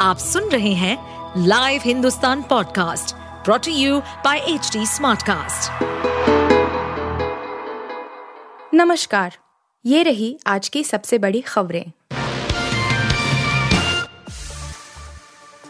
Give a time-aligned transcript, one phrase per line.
[0.00, 0.96] आप सुन रहे हैं
[1.46, 5.82] live Hindustan podcast brought to you by H smartcast.
[8.74, 9.36] नमस्कार,
[9.84, 11.84] ये रही आज की सबसे बड़ी खबरें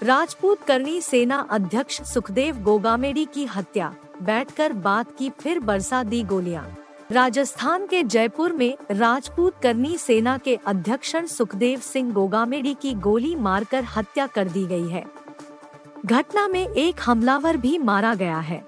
[0.03, 6.77] राजपूत करनी सेना अध्यक्ष सुखदेव गोगामेडी की हत्या, बैठकर बात की फिर बरसा दी गोलियाँ
[7.13, 13.85] राजस्थान के जयपुर में राजपूत करनी सेना के अध्यक्ष सुखदेव सिंह गोगामेडी की गोली मारकर
[13.85, 15.05] हत्या कर दी गई है।
[16.07, 18.65] घटना में एक हमलावर भी मारा गया है।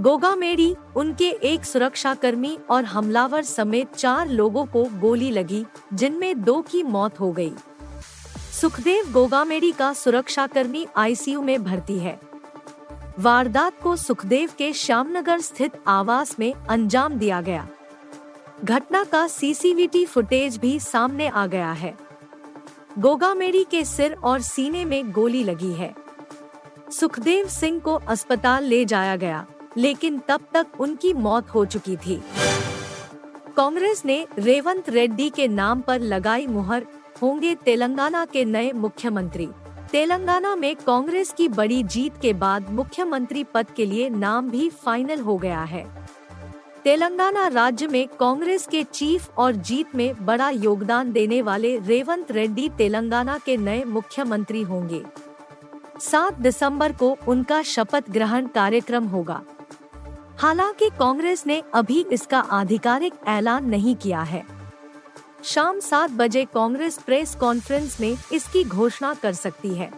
[0.00, 6.82] गोगामेडी, उनके एक सुरक्षाकर्मी और हमलावर समेत चार लोगों को गोली लगी, जिनमें दो की
[6.82, 7.52] मौत हो गई।
[8.60, 12.25] सुखदेव गोगामेडी का सुरक्षाकर्मी आईसीयू में भर्ती है।
[13.18, 17.68] वारदात को सुखदेव के श्यामनगर स्थित आवास में अंजाम दिया गया।
[18.64, 21.96] घटना का सीसीटीवी फुटेज भी सामने आ गया है।
[22.98, 25.94] गोगामेड़ी के सिर और सीने में गोली लगी है।
[26.90, 32.22] सुखदेव सिंह को अस्पताल ले जाया गया, लेकिन तब तक उनकी मौत हो चुकी थी।
[33.56, 36.86] कांग्रेस ने रेवंत रेड्डी के नाम पर लगाई मुहर,
[37.22, 39.48] होंगे तेलंगाना के नए मुख्यमंत्री।
[39.92, 45.20] तेलंगाना में कांग्रेस की बड़ी जीत के बाद मुख्यमंत्री पद के लिए नाम भी फाइनल
[45.20, 45.86] हो गया है।
[46.84, 52.68] तेलंगाना राज्य में कांग्रेस के चीफ और जीत में बड़ा योगदान देने वाले रेवंत रेड्डी
[52.68, 55.04] तेलंगाना के नए मुख्यमंत्री होंगे।
[56.00, 59.42] सात दिसंबर को उनका शपथ ग्रहण कार्यक्रम होगा।
[60.38, 64.55] हालाँकि कांग्रेस ने अभी इसका आधिकारिक ऐलान नहीं किया है।
[65.46, 69.90] शाम सात बजे कांग्रेस प्रेस कॉन्फ्रेंस में इसकी घोषणा कर सकती है।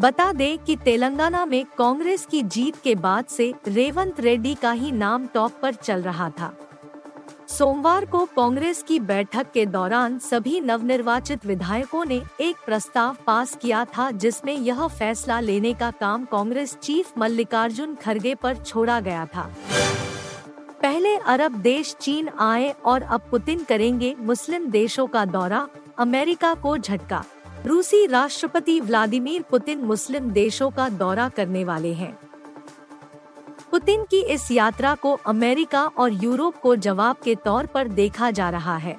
[0.00, 4.92] बता दें कि तेलंगाना में कांग्रेस की जीत के बाद से रेवंत रेड्डी का ही
[4.92, 6.52] नाम टॉप पर चल रहा था।
[7.48, 13.84] सोमवार को कांग्रेस की बैठक के दौरान सभी नवनिर्वाचित विधायकों ने एक प्रस्ताव पास किया
[13.96, 19.50] था जिसमें यह फैसला लेने का काम कांग्रेस चीफ मल्लिकार्जुन खड़गे पर छोड़ा गया था।
[21.02, 25.66] पहले अरब देश चीन आए और अब पुतिन करेंगे मुस्लिम देशों का दौरा,
[25.98, 27.24] अमेरिका को झटका।
[27.66, 32.12] रूसी राष्ट्रपति व्लादिमीर पुतिन मुस्लिम देशों का दौरा करने वाले हैं।
[33.70, 38.50] पुतिन की इस यात्रा को अमेरिका और यूरोप को जवाब के तौर पर देखा जा
[38.50, 38.96] रहा है।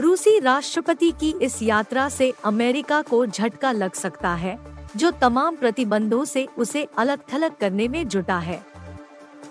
[0.00, 4.58] रूसी राष्ट्रपति की इस यात्रा से अमेरिका को झटका लग सकता है,
[4.96, 8.71] जो तमाम प्रतिबंधों से उसे अलग थलग करने में जुटा है।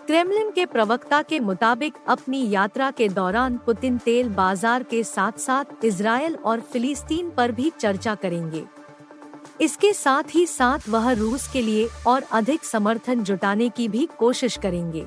[0.08, 5.86] क्रेमलिन के प्रवक्ता के मुताबिक अपनी यात्रा के दौरान पुतिन तेल बाज़ार के साथ साथ
[5.86, 8.64] इसराइल और फिलिस्तीन पर भी चर्चा करेंगे।
[9.62, 14.58] इसके साथ ही साथ वह रूस के लिए और अधिक समर्थन जुटाने की भी कोशिश
[14.58, 15.06] करेंगे।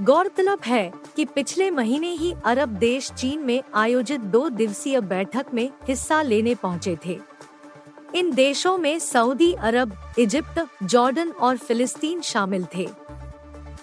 [0.00, 5.68] गौरतलब है कि पिछले महीने ही अरब देश चीन में आयोजित दो दिवसीय बैठक में
[5.88, 7.18] हिस्सा लेने पहुँचे थे।
[8.14, 12.88] इन देशों में सऊदी अरब इजिप्ट जॉर्डन और फिलिस्तीन शामिल थे।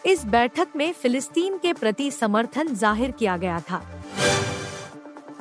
[0.05, 3.81] इस बैठक में फिलिस्तीन के प्रति समर्थन ज़ाहिर किया गया था।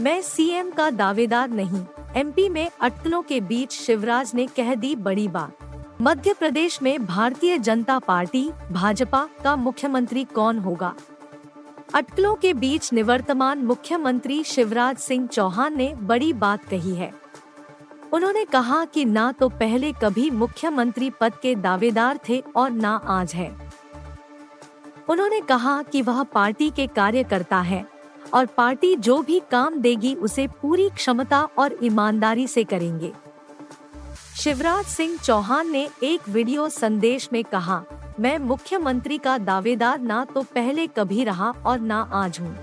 [0.00, 1.84] मैं सीएम का दावेदार नहीं,
[2.16, 7.58] एमपी में अटकलों के बीच शिवराज ने कह दी बड़ी बात। मध्य प्रदेश में भारतीय
[7.58, 10.94] जनता पार्टी, भाजपा का मुख्यमंत्री कौन होगा?
[11.94, 17.12] अटकलों के बीच निवर्तमान मुख्यमंत्री शिवराज सिंह चौहान ने बड़ी बात कही है।
[18.12, 23.34] उन्होंने कहा कि ना तो पहले कभी मुख्यमंत्री पद के दावेदार थे और ना आज
[23.34, 23.65] है।
[25.08, 27.84] उन्होंने कहा कि वह पार्टी के कार्यकर्ता है
[28.34, 33.12] और पार्टी जो भी काम देगी उसे पूरी क्षमता और ईमानदारी से करेंगे।
[34.36, 37.82] शिवराज सिंह चौहान ने एक वीडियो संदेश में कहा,
[38.20, 42.56] मैं मुख्यमंत्री का दावेदार ना तो पहले कभी रहा और ना आज हूँ।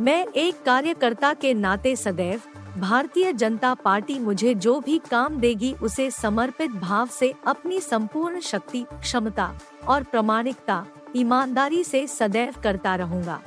[0.00, 2.40] मैं एक कार्यकर्ता के नाते सदैव
[2.78, 8.84] भारतीय जनता पार्टी मुझे जो भी काम देगी उसे समर्पित भाव से अपनी संपूर्ण शक्ति,
[8.92, 9.52] क्षमता
[9.88, 10.84] और प्रामाणिकता
[11.16, 13.40] ईमानदारी से सदैव करता रहूँगा।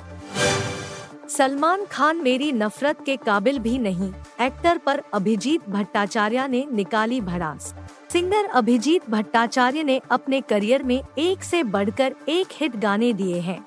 [1.29, 4.11] सलमान खान मेरी नफरत के काबिल भी नहीं,
[4.41, 7.73] एक्टर पर अभिजीत भट्टाचार्य ने निकाली भड़ास।
[8.12, 13.59] सिंगर अभिजीत भट्टाचार्य ने अपने करियर में एक से बढ़कर एक हिट गाने दिए हैं।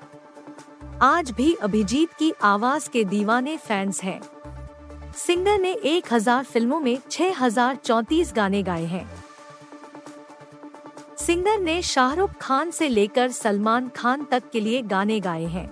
[1.01, 4.19] आज भी अभिजीत की आवाज़ के दीवाने फैंस हैं।
[5.17, 9.07] सिंगर ने एक हज़ार फ़िल्मों में छह हज़ार चौतीस गाने गाए हैं।
[11.29, 15.67] सिंगर ने शाहरुख खान से लेकर सलमान खान तक के लिए गाने गाए हैं।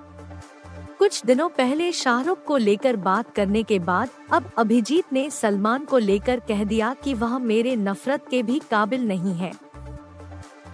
[1.00, 5.98] कुछ दिनों पहले शाहरुख को लेकर बात करने के बाद, अब अभिजीत ने सलमान को
[5.98, 9.51] लेकर कह दिया कि वह मेरे नफरत के भी काबिल नहीं है।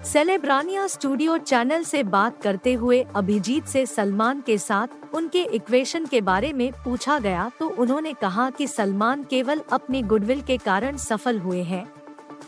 [0.03, 6.21] सेलेब्रानिया स्टूडियो चैनल से बात करते हुए अभिजीत से सलमान के साथ उनके इक्वेशन के
[6.21, 11.39] बारे में पूछा गया तो उन्होंने कहा कि सलमान केवल अपनी गुडविल के कारण सफल
[11.39, 11.85] हुए हैं।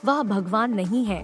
[0.06, 1.24] वह भगवान नहीं है।